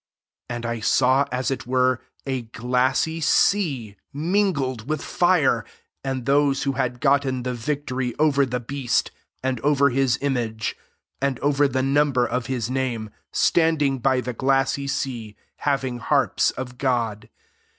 2 0.49 0.55
And 0.55 0.65
I 0.65 0.79
saw 0.79 1.25
as 1.31 1.51
it 1.51 1.67
were 1.67 2.01
a 2.25 2.41
glassy 2.41 3.19
sea 3.21 3.97
mingled 4.11 4.89
with 4.89 5.03
fire; 5.03 5.63
and 6.03 6.25
those 6.25 6.63
who 6.63 6.73
bad 6.73 6.99
gotten 6.99 7.43
the 7.43 7.53
victory, 7.53 8.15
over 8.17 8.43
the 8.43 8.59
beast, 8.59 9.11
and 9.43 9.59
over 9.59 9.91
his 9.91 10.17
image, 10.19 10.75
and 11.21 11.37
over 11.41 11.67
the 11.67 11.83
number 11.83 12.25
of 12.25 12.47
his 12.47 12.67
name, 12.67 13.11
standing 13.31 13.99
by 13.99 14.21
the 14.21 14.33
glassy 14.33 14.87
sea, 14.87 15.35
hav 15.57 15.83
ing 15.85 15.99
harps 15.99 16.49
of 16.49 16.79
God. 16.79 17.29